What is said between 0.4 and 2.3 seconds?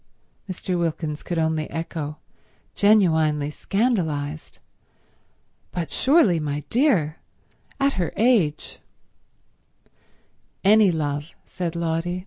"Love?" Mr. Wilkins could only echo,